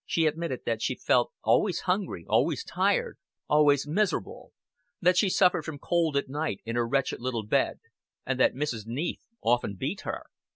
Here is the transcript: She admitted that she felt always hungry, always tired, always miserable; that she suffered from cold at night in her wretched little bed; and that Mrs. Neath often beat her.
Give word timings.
She 0.07 0.25
admitted 0.25 0.61
that 0.65 0.81
she 0.81 0.95
felt 0.95 1.31
always 1.43 1.81
hungry, 1.81 2.25
always 2.27 2.63
tired, 2.63 3.19
always 3.47 3.85
miserable; 3.87 4.51
that 4.99 5.15
she 5.15 5.29
suffered 5.29 5.63
from 5.63 5.77
cold 5.77 6.17
at 6.17 6.27
night 6.27 6.59
in 6.65 6.75
her 6.75 6.87
wretched 6.87 7.19
little 7.21 7.45
bed; 7.45 7.79
and 8.25 8.39
that 8.39 8.55
Mrs. 8.55 8.87
Neath 8.87 9.27
often 9.43 9.75
beat 9.75 10.01
her. 10.01 10.23